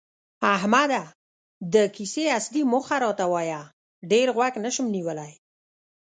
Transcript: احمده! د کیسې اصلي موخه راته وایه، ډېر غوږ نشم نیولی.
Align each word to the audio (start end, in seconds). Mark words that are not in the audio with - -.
احمده! 0.55 1.03
د 1.73 1.75
کیسې 1.95 2.23
اصلي 2.39 2.61
موخه 2.71 2.97
راته 3.03 3.25
وایه، 3.33 3.61
ډېر 4.11 4.27
غوږ 4.35 4.53
نشم 4.65 4.87
نیولی. 4.95 5.33